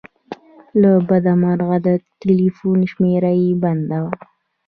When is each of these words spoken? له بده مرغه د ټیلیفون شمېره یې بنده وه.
له 0.81 0.91
بده 1.07 1.33
مرغه 1.41 1.77
د 1.87 1.89
ټیلیفون 2.21 2.79
شمېره 2.91 3.31
یې 3.41 3.49
بنده 3.63 3.97
وه. 4.03 4.13